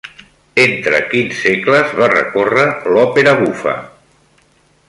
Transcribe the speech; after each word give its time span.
Entre 0.61 1.01
quins 1.11 1.43
segles 1.45 1.93
va 2.01 2.09
recórrer 2.15 2.67
l'òpera 2.95 3.39
bufa? 3.45 3.79